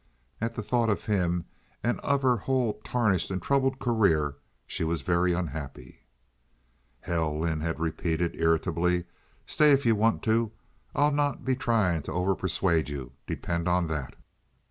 [0.41, 1.45] At the thought of him
[1.83, 4.33] and of her whole tarnished and troubled career
[4.65, 5.99] she was very unhappy.
[7.01, 9.03] "Hell!" Lynde had repeated, irritably,
[9.45, 10.53] "stay if you want to.
[10.95, 14.15] I'll not be trying to over persuade you—depend on that."